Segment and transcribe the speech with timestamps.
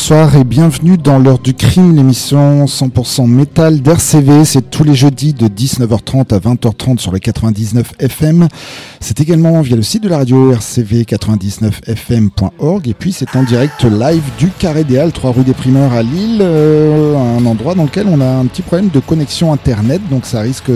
[0.00, 4.44] Bonsoir et bienvenue dans l'heure du crime, l'émission 100% métal d'RCV.
[4.44, 8.46] C'est tous les jeudis de 19h30 à 20h30 sur le 99 FM.
[9.00, 14.22] C'est également via le site de la radio rcv99fm.org et puis c'est en direct live
[14.38, 18.06] du Carré des Halles, 3 rue des Primeurs à Lille, euh, un endroit dans lequel
[18.08, 20.70] on a un petit problème de connexion internet, donc ça risque,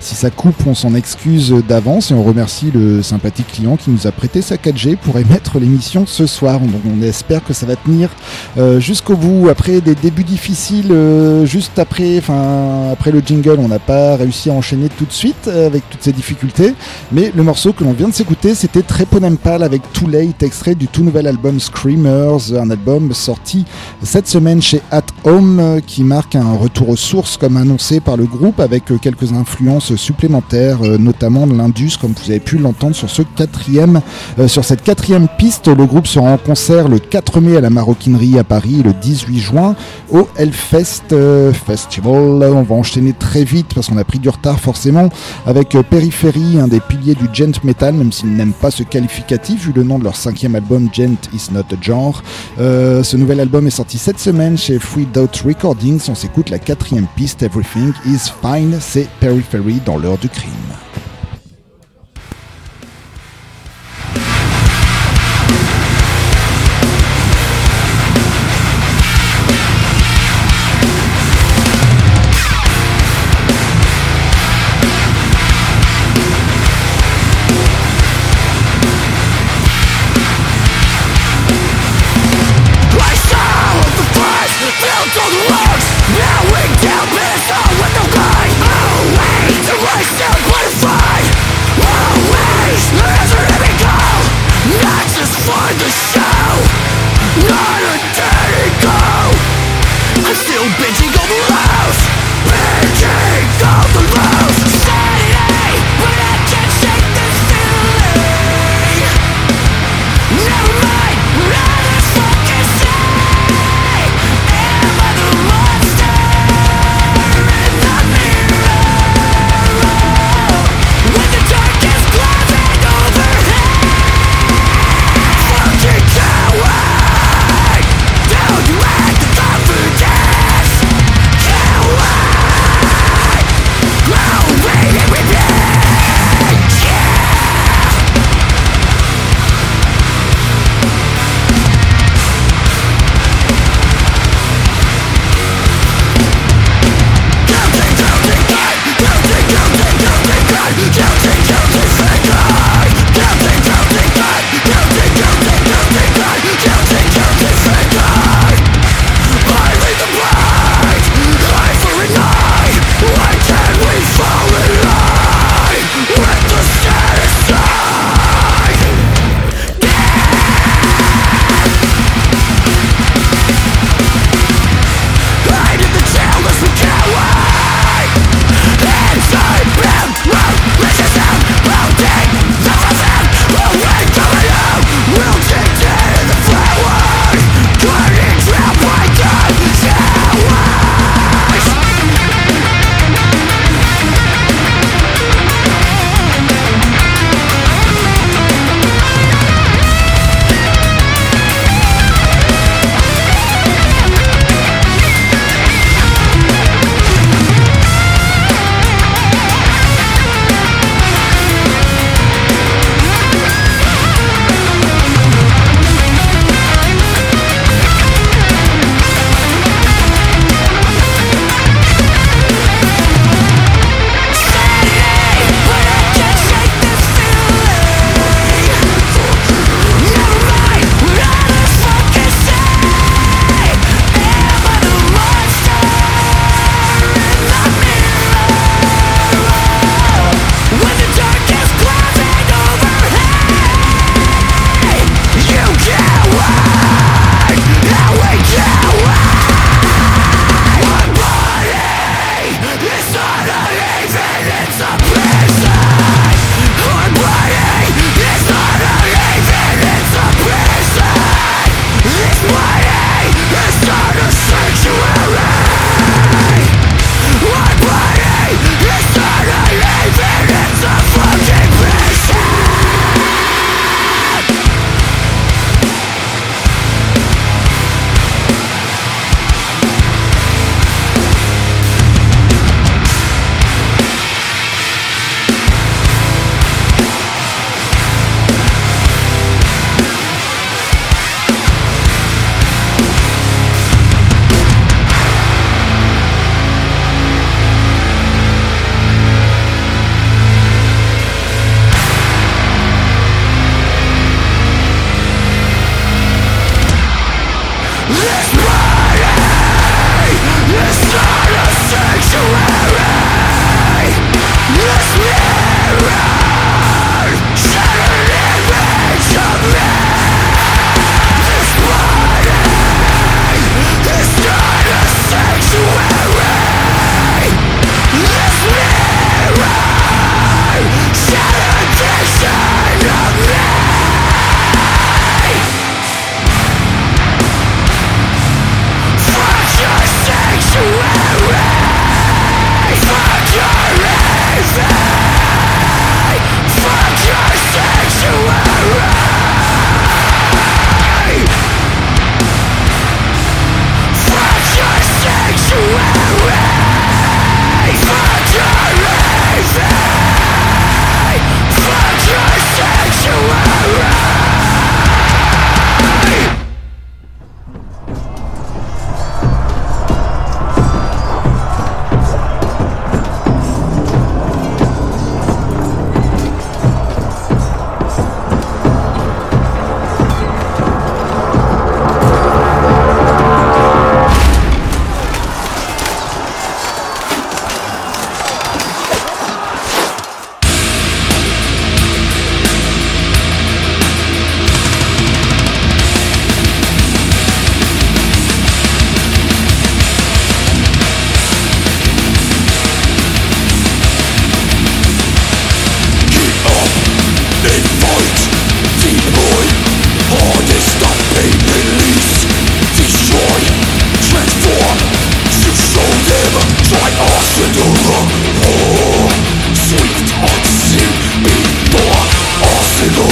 [0.00, 4.06] si ça coupe, on s'en excuse d'avance et on remercie le sympathique client qui nous
[4.06, 6.60] a prêté sa 4G pour émettre l'émission ce soir.
[6.60, 8.10] Donc on espère que ça va tenir
[8.58, 9.48] euh, jusqu'au bout.
[9.48, 13.22] Après des débuts difficiles, euh, juste après, enfin après le
[13.58, 16.74] on n'a pas réussi à enchaîner tout de suite euh, avec toutes ces difficultés.
[17.12, 20.88] Mais le morceau que l'on vient de s'écouter, c'était Treponempal avec Too Late, extrait du
[20.88, 23.64] tout nouvel album Screamers, un album sorti
[24.02, 28.24] cette semaine chez At Home, qui marque un retour aux sources comme annoncé par le
[28.24, 34.00] groupe, avec quelques influences supplémentaires, notamment l'Indus, comme vous avez pu l'entendre sur ce quatrième,
[34.46, 35.68] sur cette quatrième piste.
[35.68, 39.38] Le groupe sera en concert le 4 mai à la Maroquinerie à Paris le 18
[39.38, 39.76] juin
[40.10, 42.42] au Hellfest euh, Festival.
[42.42, 45.08] On va enchaîner très vite parce qu'on a pris du retard forcément
[45.46, 49.66] avec euh, Periphery, un des piliers du gent metal, même s'ils n'aiment pas ce qualificatif
[49.66, 52.22] vu le nom de leur cinquième album Gent is not a genre.
[52.58, 56.00] Euh, ce nouvel album est sorti cette semaine chez Free Doubt Recordings.
[56.08, 58.78] On s'écoute la quatrième piste Everything is Fine.
[58.80, 60.50] C'est Periphery dans l'heure du crime.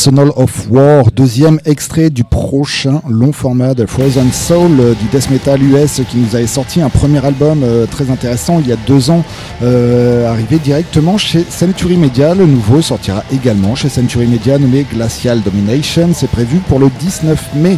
[0.00, 5.28] Arsenal of War, deuxième extrait du prochain long format de Frozen Soul euh, du death
[5.28, 8.78] metal US qui nous avait sorti un premier album euh, très intéressant il y a
[8.86, 9.22] deux ans,
[9.62, 12.34] euh, arrivé directement chez Century Media.
[12.34, 16.08] Le nouveau sortira également chez Century Media nommé Glacial Domination.
[16.14, 17.76] C'est prévu pour le 19 mai.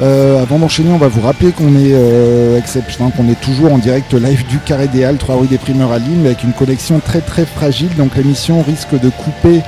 [0.00, 4.46] avant d'enchaîner, on va vous rappeler qu'on est exception, qu'on est toujours en direct live
[4.46, 7.20] du Carré des Halles, 3 rue des Primeurs à Lille, mais avec une connexion très
[7.20, 7.90] très fragile.
[7.98, 9.60] Donc l'émission risque de couper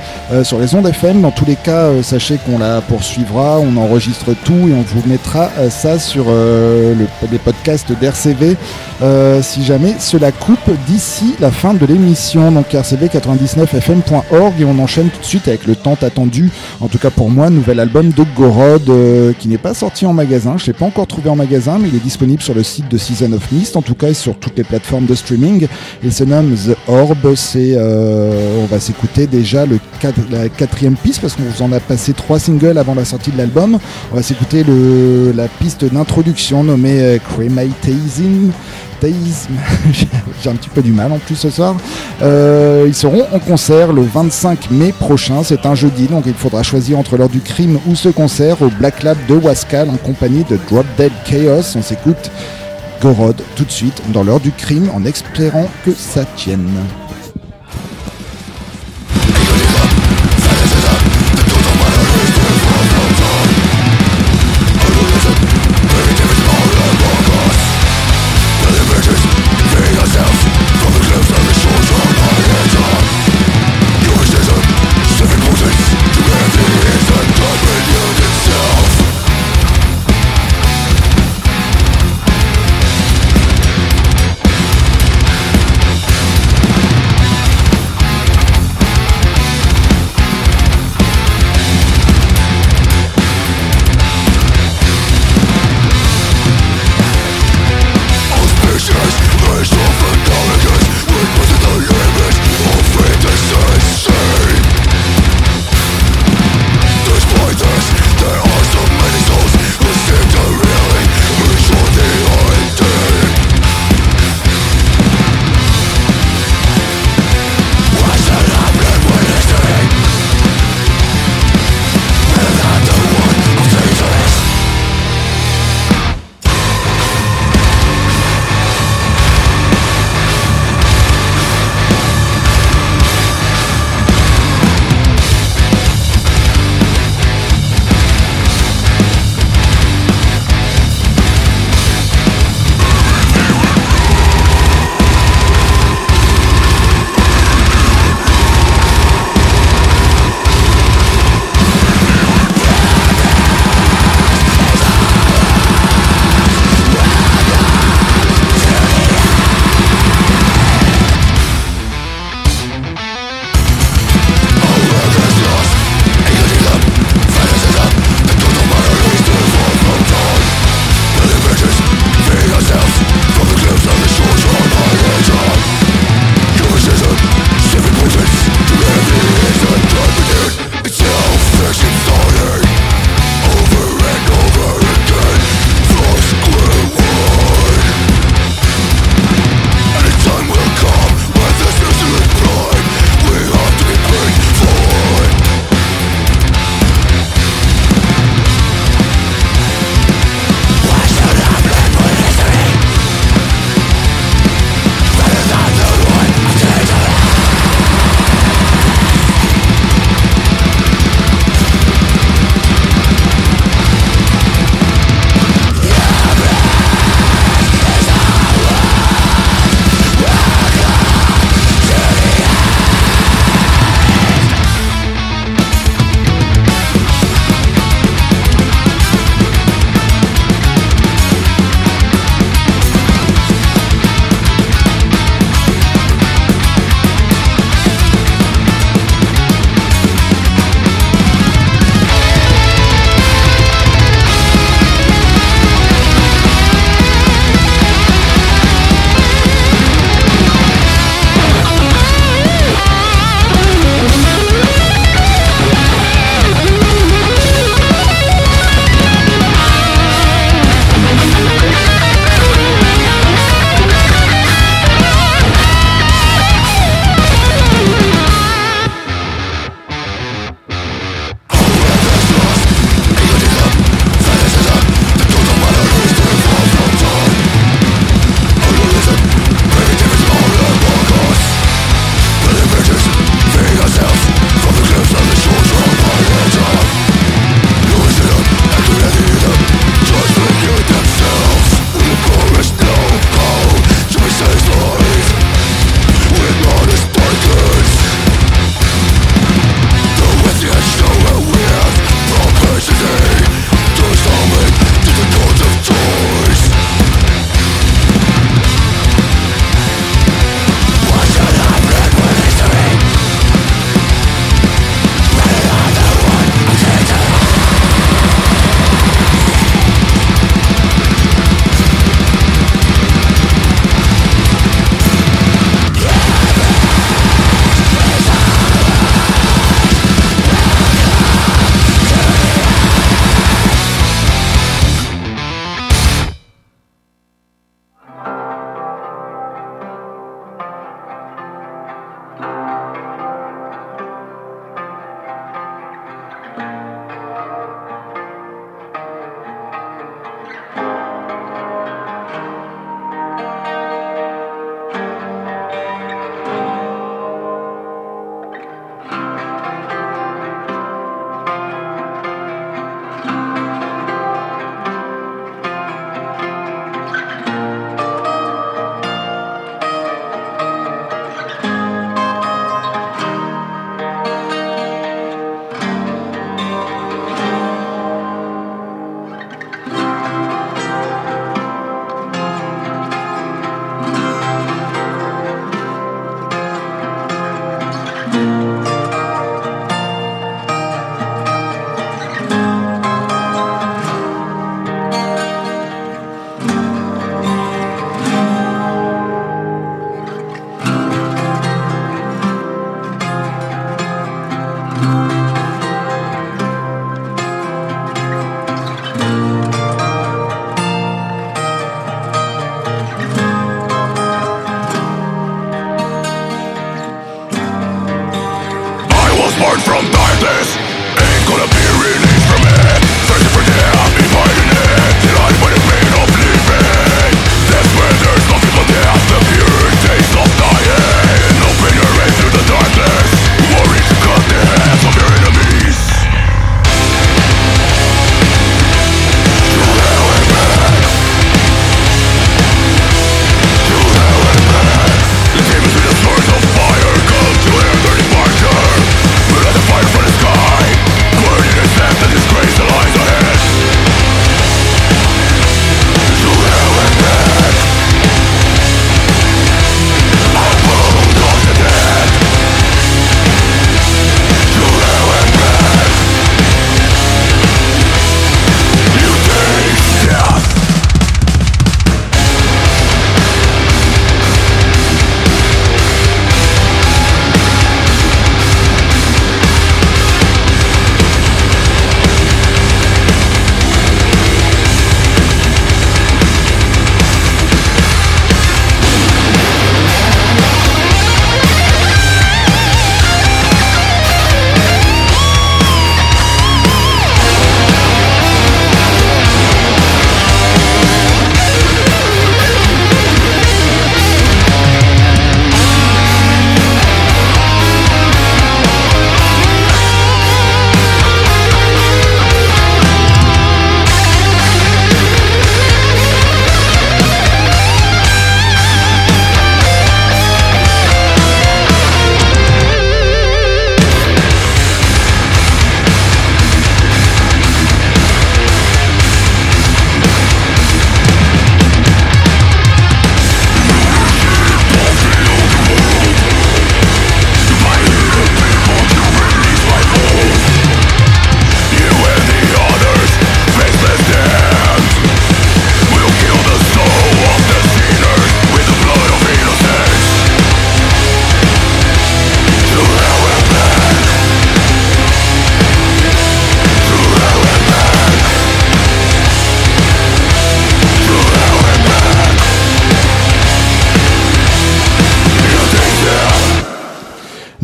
[0.43, 1.21] sur les ondes FM.
[1.21, 5.49] Dans tous les cas, sachez qu'on la poursuivra, on enregistre tout et on vous mettra
[5.57, 6.95] euh, ça sur euh,
[7.31, 8.55] les podcasts d'RCV
[9.41, 12.51] si jamais cela coupe d'ici la fin de l'émission.
[12.51, 16.51] Donc rcv99fm.org et on enchaîne tout de suite avec le temps attendu,
[16.81, 18.91] en tout cas pour moi, nouvel album de Gorod
[19.37, 20.55] qui n'est pas sorti en magasin.
[20.57, 22.89] Je ne l'ai pas encore trouvé en magasin, mais il est disponible sur le site
[22.89, 25.67] de Season of Mist, en tout cas et sur toutes les plateformes de streaming.
[26.03, 27.35] Il se nomme The Orb.
[27.35, 29.79] C'est, on va s'écouter déjà le
[30.29, 33.37] la quatrième piste parce qu'on vous en a passé trois singles avant la sortie de
[33.37, 33.77] l'album.
[34.11, 34.63] On va s'écouter
[35.35, 38.51] la piste d'introduction nommée euh, Crematism.
[40.41, 41.75] J'ai un petit peu du mal en plus ce soir.
[42.21, 45.43] Euh, ils seront en concert le 25 mai prochain.
[45.43, 48.69] C'est un jeudi, donc il faudra choisir entre l'heure du crime ou ce concert au
[48.69, 51.75] Black Lab de Wascal en compagnie de Drop Dead Chaos.
[51.75, 52.31] On s'écoute
[53.01, 56.67] Gorod tout de suite dans l'heure du crime en espérant que ça tienne.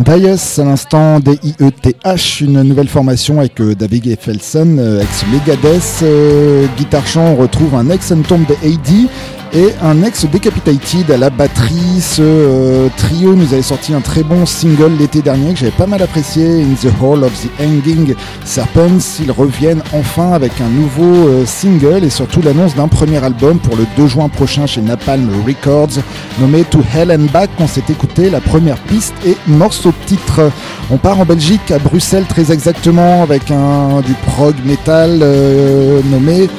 [0.04, 6.66] Bias à l'instant D-I-E-T-H, une nouvelle formation avec euh, David Effelson, euh, ex Megadeth, euh,
[6.78, 9.10] guitare chant, on retrouve un ex Entomb de AD
[9.54, 12.02] et un ex Decapitated à la batterie.
[12.02, 16.02] Ce trio nous avait sorti un très bon single l'été dernier que j'avais pas mal
[16.02, 19.20] apprécié, In the Hall of the Hanging Serpents.
[19.22, 23.86] Ils reviennent enfin avec un nouveau single et surtout l'annonce d'un premier album pour le
[23.96, 26.02] 2 juin prochain chez Napalm Records
[26.40, 27.50] nommé To Hell and Back.
[27.60, 30.52] On s'est écouté la première piste et morceau titre.
[30.90, 36.50] On part en Belgique, à Bruxelles très exactement, avec un du prog metal euh, nommé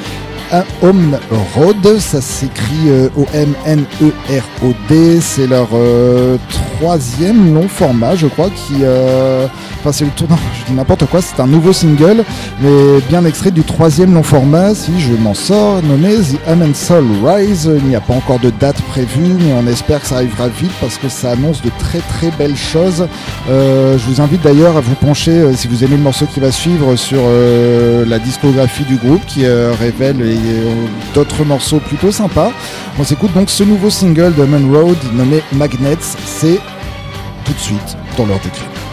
[0.81, 1.17] Home
[1.55, 6.37] Road, ça s'écrit euh, O-M-N-E-R-O-D, c'est leur euh,
[6.77, 8.83] troisième long format, je crois, qui,
[9.79, 12.23] enfin c'est le tournant, je dis n'importe quoi, c'est un nouveau single,
[12.61, 17.05] mais bien extrait du troisième long format, si je m'en sors, nommé The Amen Soul
[17.23, 17.69] Rise.
[17.77, 20.71] Il n'y a pas encore de date prévue, mais on espère que ça arrivera vite
[20.79, 23.07] parce que ça annonce de très très belles choses.
[23.47, 26.95] je vous invite d'ailleurs à vous pencher, si vous aimez le morceau qui va suivre,
[26.95, 27.21] sur
[28.05, 30.34] la discographie du groupe qui révèle
[31.13, 32.51] d'autres morceaux plutôt sympas.
[32.99, 35.97] On s'écoute donc ce nouveau single de Man Road nommé Magnets.
[36.25, 36.59] C'est
[37.45, 38.84] tout de suite dans l'ordre d'écrit.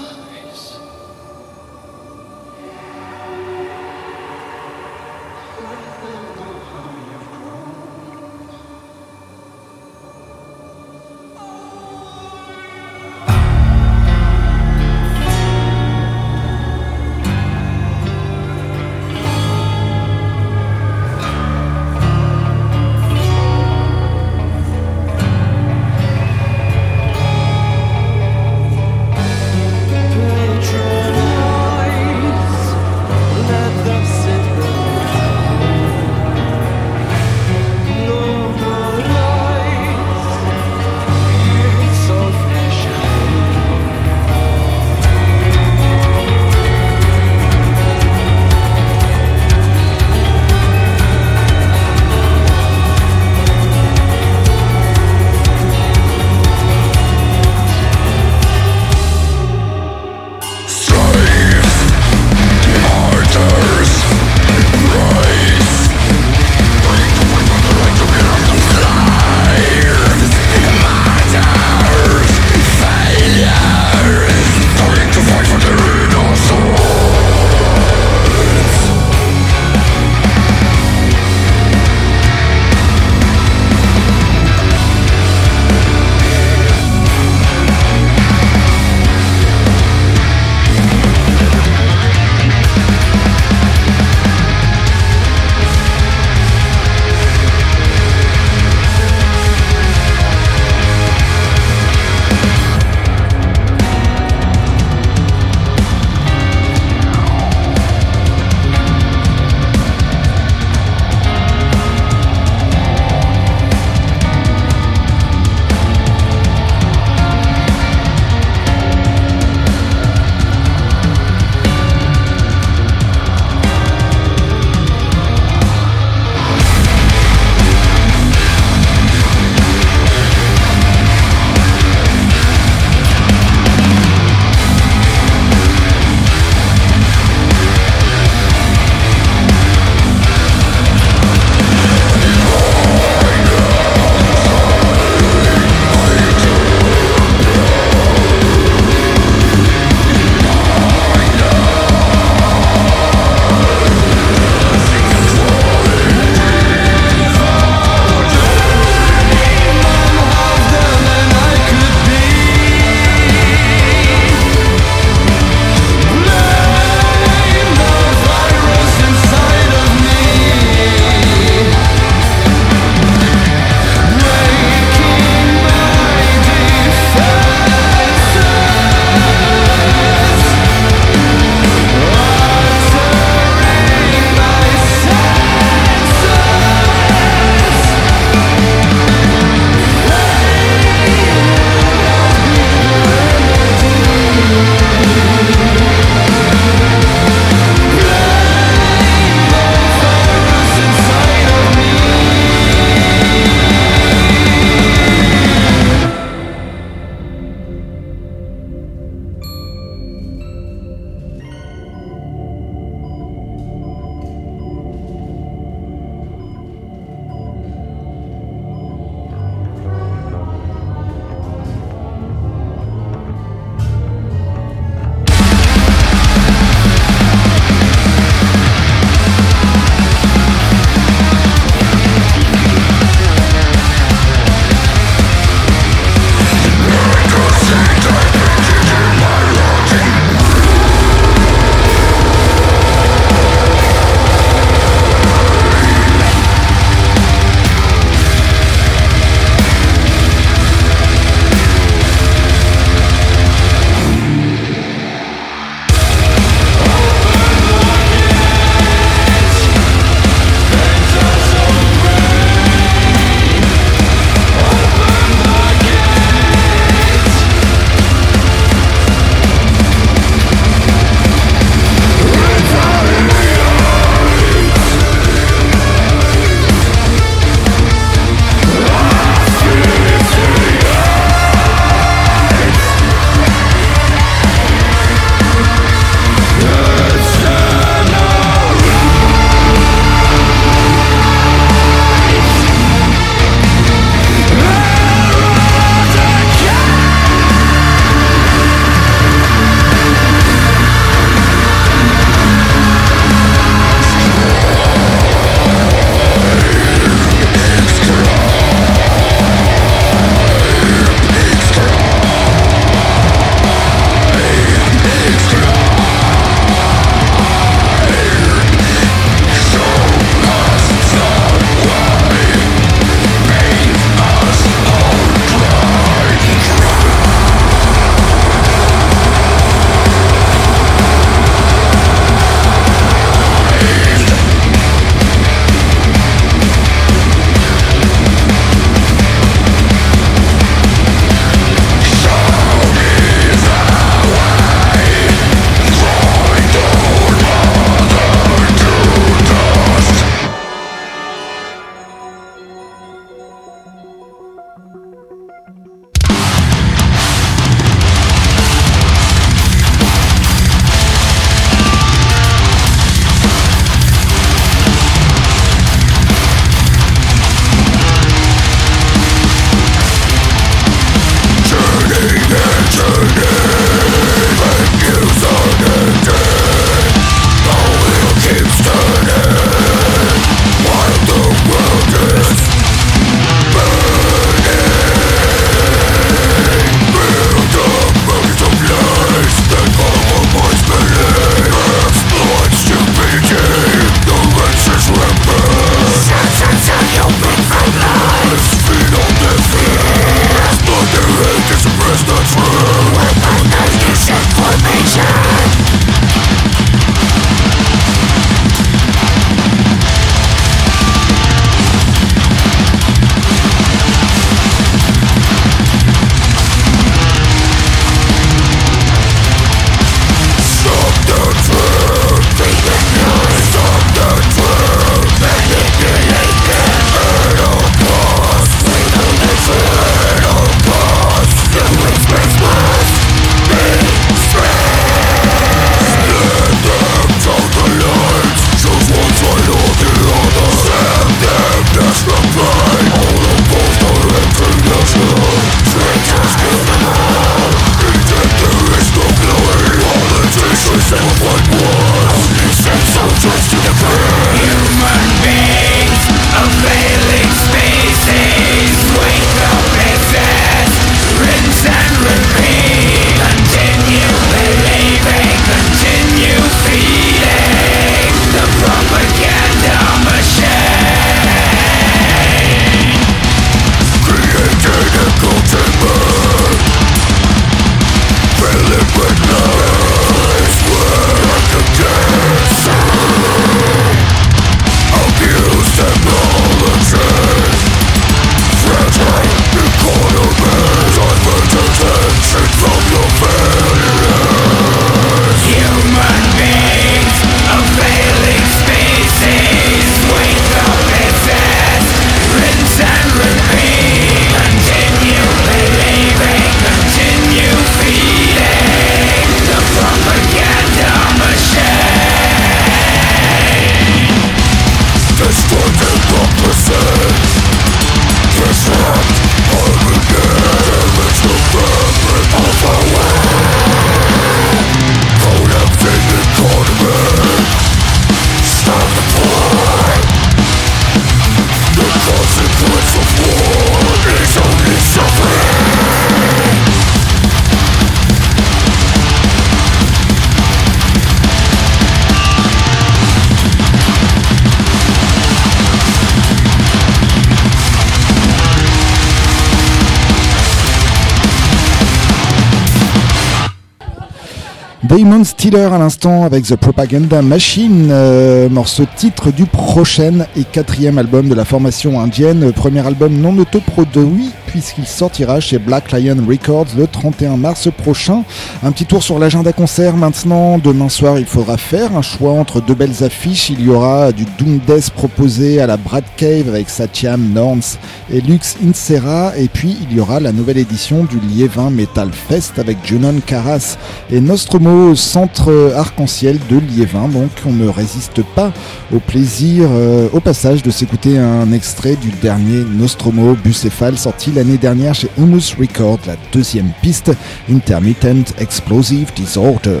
[555.08, 561.18] Damon Stiller à l'instant avec The Propaganda Machine, euh, morceau titre du prochain et quatrième
[561.18, 566.88] album de la formation indienne, premier album non autoproduit puisqu'il sortira chez Black Lion Records
[566.98, 568.42] le 31 mars prochain.
[568.82, 570.78] Un petit tour sur l'agenda concert maintenant.
[570.78, 573.70] Demain soir, il faudra faire un choix entre deux belles affiches.
[573.70, 577.96] Il y aura du Doom Death proposé à la Brad Cave avec Satyam Norns
[578.30, 579.56] et Lux Insera.
[579.56, 583.96] Et puis, il y aura la nouvelle édition du Liévin Metal Fest avec Junon Karas
[584.30, 587.28] et Nostromo Centre Arc-en-Ciel de Liévin.
[587.28, 588.72] Donc, on ne résiste pas
[589.14, 594.78] au plaisir, euh, au passage, de s'écouter un extrait du dernier Nostromo Bucéphale sorti l'année
[594.78, 597.32] dernière chez Humus Records, la deuxième piste,
[597.70, 600.00] Intermittent Explosive Disorder.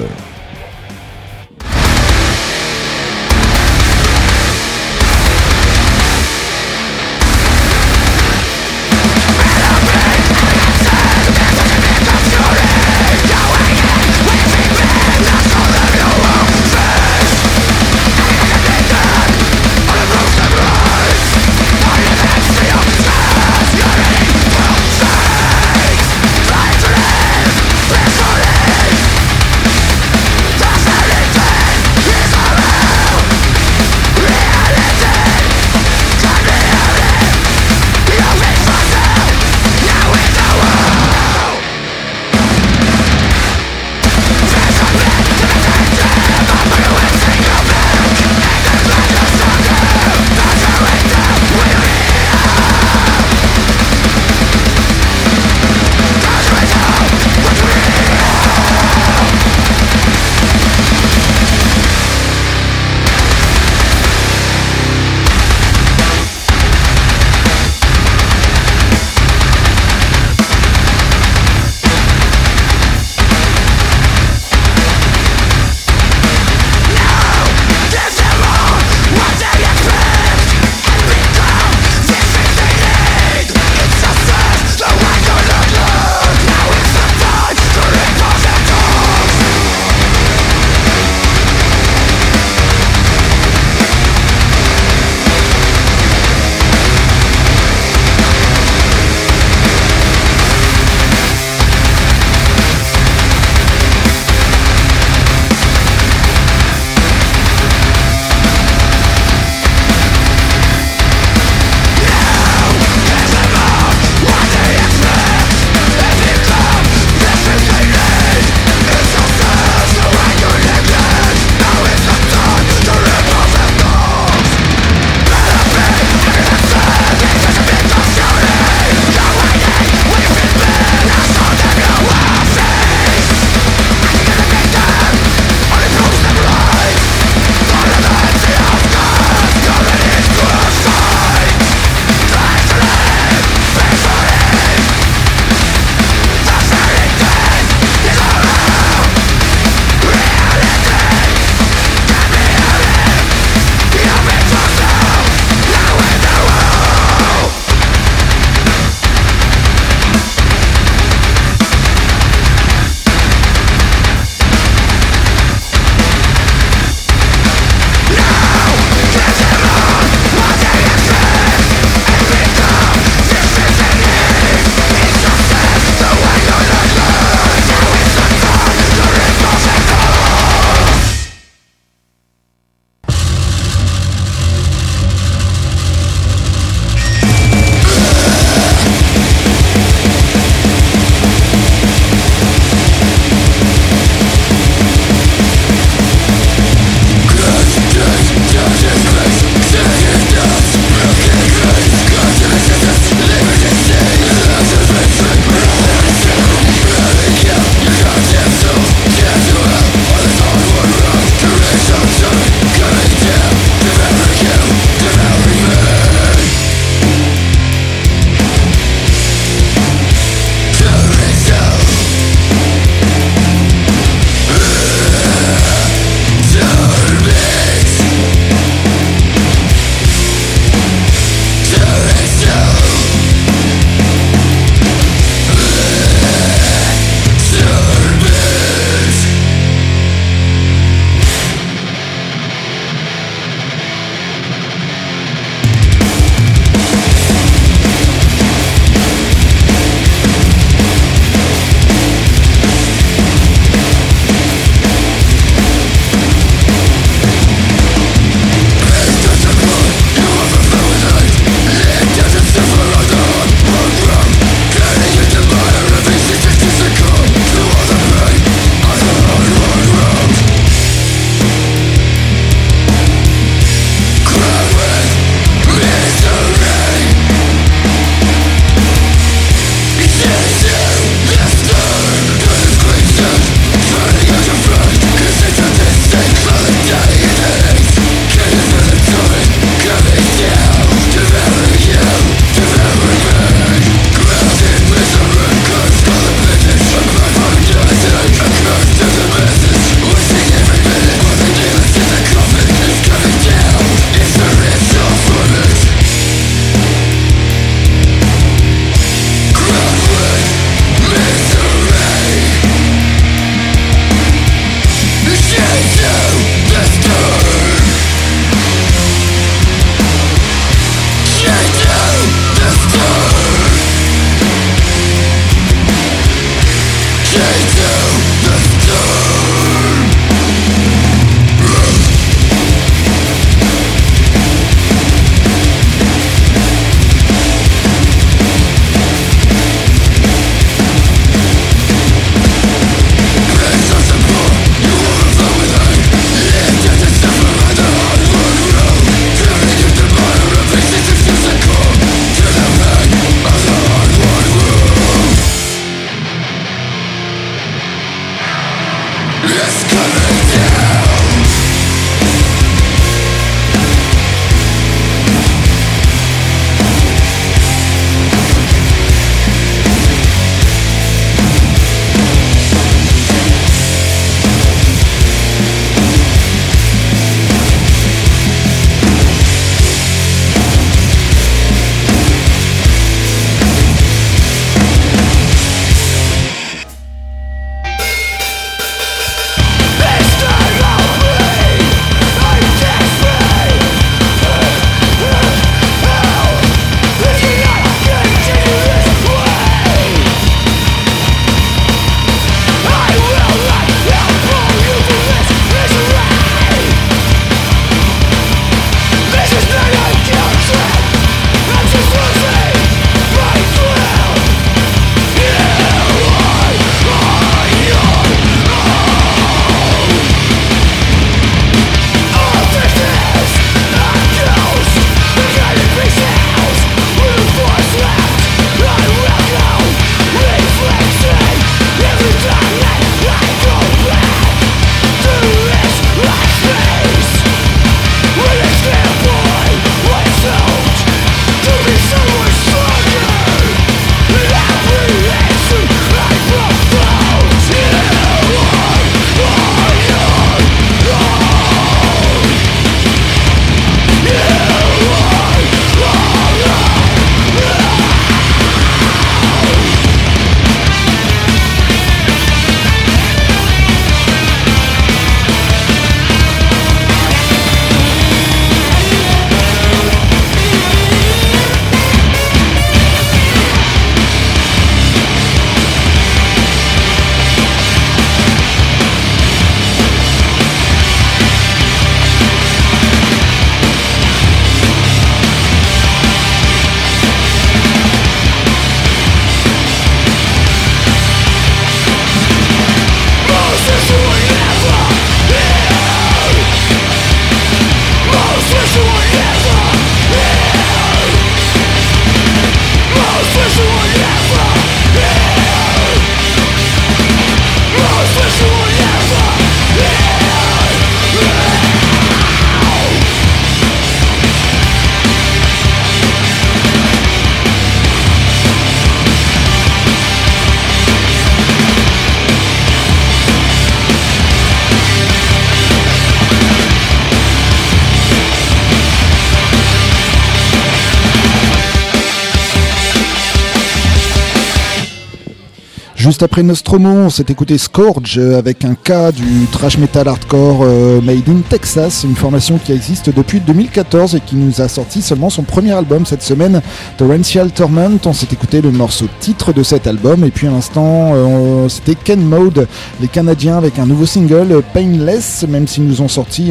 [536.36, 541.22] Juste après Nostromo, on s'est écouté Scourge avec un cas du trash metal hardcore euh,
[541.22, 545.48] made in Texas, une formation qui existe depuis 2014 et qui nous a sorti seulement
[545.48, 546.82] son premier album cette semaine,
[547.16, 548.18] Torrential Torment.
[548.26, 552.16] On s'est écouté le morceau titre de cet album et puis à l'instant euh, c'était
[552.16, 552.86] Ken Mode,
[553.22, 556.70] les Canadiens avec un nouveau single Painless, même s'ils nous ont sorti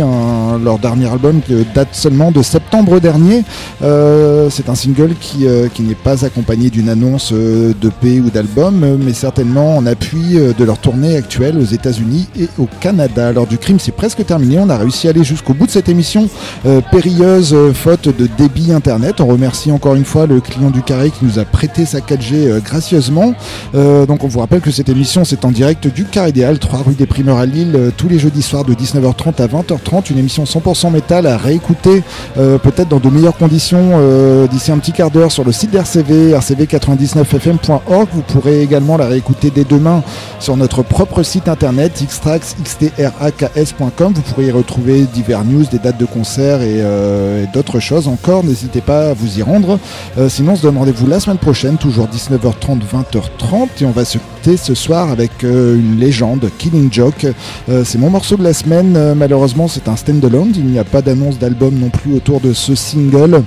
[0.63, 3.43] leur dernier album qui date seulement de septembre dernier.
[3.81, 8.99] Euh, c'est un single qui, qui n'est pas accompagné d'une annonce de P ou d'album,
[9.03, 13.27] mais certainement en appui de leur tournée actuelle aux États-Unis et au Canada.
[13.27, 14.59] Alors du crime, c'est presque terminé.
[14.59, 16.29] On a réussi à aller jusqu'au bout de cette émission
[16.65, 19.19] euh, périlleuse, euh, faute de débit internet.
[19.19, 22.33] On remercie encore une fois le client du carré qui nous a prêté sa 4G
[22.33, 23.33] euh, gracieusement.
[23.73, 26.93] donc on vous rappelle que cette émission c'est en direct du Carré idéal, 3 rue
[26.93, 30.11] des Primeurs à Lille, tous les jeudis soirs de 19h30 à 20h30.
[30.11, 32.03] Une émission 100% métal à réécouter
[32.35, 33.99] peut-être dans de meilleures conditions
[34.47, 38.07] d'ici un petit quart d'heure sur le site d'RCV, rcv99fm.org.
[38.13, 40.03] Vous pourrez également la réécouter dès demain
[40.39, 44.13] sur notre propre site internet xtrax.com.
[44.13, 48.43] Vous pourrez retrouver divers news, des dates de concert euh, et, d'autres choses encore.
[48.43, 49.79] N'hésitez pas à vous y rendre.
[50.17, 53.67] Euh, sinon, on se donne rendez-vous la semaine prochaine, toujours 19h30, 20h30.
[53.81, 57.25] Et on va se quitter ce soir avec euh, une légende, Killing Joke.
[57.67, 59.13] c'est mon morceau de la semaine.
[59.13, 60.51] malheureusement, c'est un stand-alone.
[60.55, 63.43] Il n'y a pas d'annonce d'album non plus autour de ce single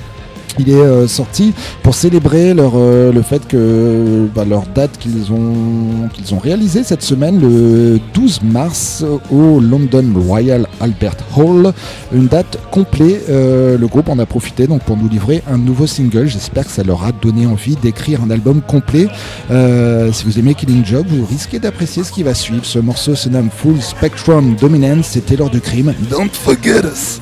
[0.59, 1.53] il est euh, sorti
[1.83, 3.43] pour célébrer leur, euh, le fait
[4.35, 4.45] bah,
[4.75, 11.17] date qu'ils ont, qu'ils ont réalisé cette semaine, le 12 mars, au London Royal Albert
[11.37, 11.73] Hall.
[12.13, 13.29] Une date complète.
[13.29, 16.27] Euh, le groupe en a profité donc pour nous livrer un nouveau single.
[16.27, 19.09] J'espère que ça leur a donné envie d'écrire un album complet.
[20.13, 22.65] si vous aimez Killing Job, vous risquez d'apprécier ce qui va suivre.
[22.65, 25.07] Ce morceau se nomme Full Spectrum Dominance.
[25.07, 25.95] C'était l'heure du crime.
[26.11, 27.21] Don't forget us!